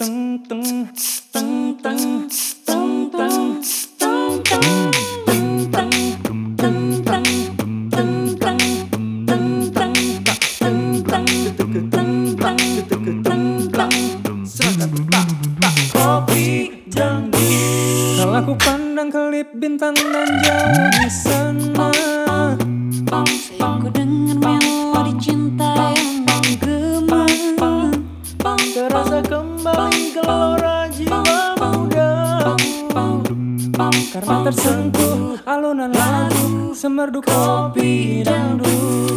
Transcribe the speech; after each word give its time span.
Teng 0.00 0.40
teng 0.48 0.64
teng 1.28 1.76
teng 1.76 2.00
teng 2.32 3.12
teng 3.12 3.52
teng 4.00 4.96
teng 5.76 5.92
teng 6.56 7.20
teng 7.92 8.08
teng 8.32 8.60
Kalau 18.16 18.40
ku 18.40 18.56
pandang 18.56 19.12
kelip 19.12 19.52
bintang 19.52 19.92
dan 19.92 20.28
jauh 20.40 20.88
di 20.96 21.08
sana. 21.12 21.92
Ku 23.60 23.88
dengar 23.92 24.40
melodi 24.40 25.12
cinta 25.20 25.92
yang 25.92 26.24
menggema 26.24 26.89
Karena 34.08 34.48
tersentuh 34.48 35.36
alunan 35.44 35.92
lagu 35.92 36.72
Semerdu 36.72 37.20
kopi 37.20 38.24
dangdut 38.24 39.09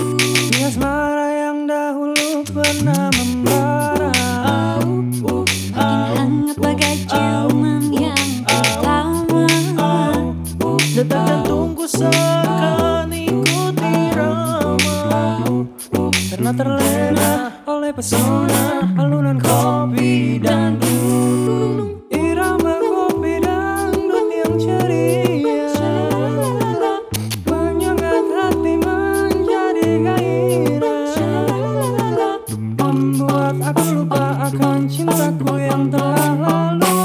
akan 34.84 34.92
cintaku 34.92 35.64
yang 35.64 35.88
telah 35.88 36.36
lalu 36.44 37.00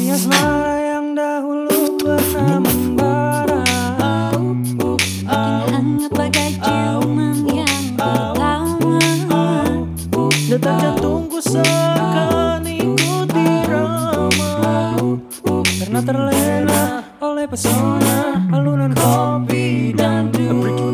Di 0.00 0.08
asmara 0.08 0.72
yang 0.80 1.12
dahulu 1.12 2.00
pernah 2.00 2.56
membara. 2.64 3.60
Makin 4.32 5.68
hangat 5.68 6.12
bagai 6.16 6.50
ciuman 6.56 7.44
yang 7.44 7.84
pertama 7.92 9.44
Detak 10.48 10.76
jantungku 10.80 11.44
seakan 11.44 12.64
ikuti 12.72 13.44
irama 13.68 14.96
Karena 15.84 16.00
terlena 16.00 17.04
oleh 17.20 17.44
pesona 17.44 18.48
alunan 18.48 18.96
kopi 18.96 19.92
dangdut 19.92 20.88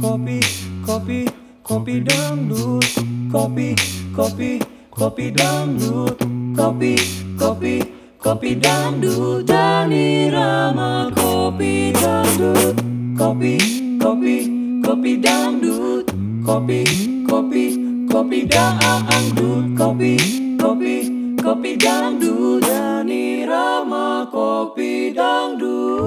Kopi, 0.00 0.40
kopi, 0.80 1.20
kopi 1.60 1.94
dangdut. 2.00 2.88
Kopi, 3.26 3.74
kopi, 4.14 4.75
kopi 4.96 5.30
dangdut 5.30 6.16
Kopi, 6.56 6.96
kopi, 7.36 7.84
kopi 8.16 8.56
dangdut. 8.56 9.44
Dan 9.44 9.92
irama 9.92 11.12
kopi 11.12 11.92
dangdut. 11.92 12.80
Kopi, 13.12 13.60
kopi, 14.00 14.36
kopi 14.80 15.20
dangdut. 15.20 16.08
Kopi, 16.40 16.80
kopi, 17.28 17.64
kopi 18.08 18.48
dangdut. 18.48 19.76
Kopi, 19.76 20.16
kopi, 20.56 20.94
kopi 21.36 21.76
dangdut. 21.76 22.64
Dan 22.64 23.12
irama 23.12 24.24
kopi 24.32 25.12
dangdut. 25.12 26.00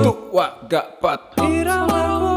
Tuk 0.00 0.32
wak 0.32 0.64
gak 0.72 0.96
pat. 0.96 1.36
Irama 1.44 2.00
kopi 2.24 2.33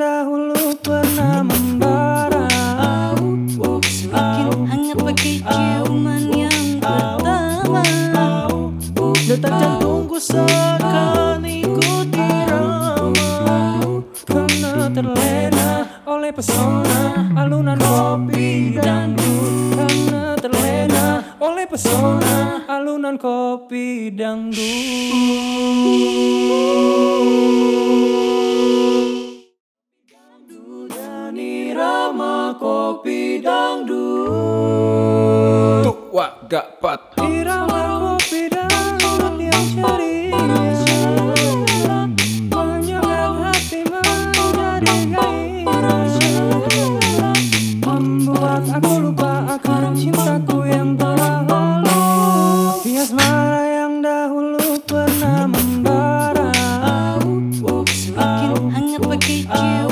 dahulu 0.00 0.72
pernah 0.80 1.44
membara. 1.44 2.48
Makin 4.10 4.64
hangat 4.64 4.96
bagai 4.96 5.44
ciuman 5.44 6.24
yang 6.32 6.80
pertama. 6.80 7.84
Detak 9.28 9.52
jantungku 9.60 10.16
seakan 10.16 11.44
ikuti 11.44 12.16
irama. 12.16 13.28
Karena 14.24 14.88
terlena 14.88 15.68
oleh 16.08 16.32
pesona 16.32 17.28
alunan 17.36 17.78
kopi 17.78 18.78
dangdut 18.78 19.78
Karena 19.78 20.34
terlena 20.38 21.04
oleh 21.38 21.66
pesona 21.70 22.66
alunan 22.66 23.14
kopi 23.20 24.10
dangdut 24.10 26.09
kopi 32.70 33.42
dangdut. 33.42 33.90
Tuk 35.82 36.14
wa 36.14 36.26
gak 36.46 36.78
pat. 36.78 37.18
Irama 37.18 37.98
kopi 37.98 38.46
dangdut 38.46 39.34
yang 39.42 39.66
ceria. 39.74 40.38
Menyurat 42.46 43.34
hati 43.42 43.80
menjadi 43.90 44.96
gairah. 45.10 46.06
Membuat 47.82 48.62
aku 48.70 48.92
lupa 49.02 49.58
akan 49.58 49.98
cintaku 49.98 50.70
yang 50.70 50.94
telah 50.94 51.42
lalu. 51.50 51.98
Di 52.86 53.02
asmara 53.02 53.62
yang 53.66 53.98
dahulu 53.98 54.78
pernah 54.86 55.50
membara. 55.50 56.54
Semakin 57.90 58.70
hangat 58.70 59.02
bagi 59.02 59.38
jiwa 59.46 59.89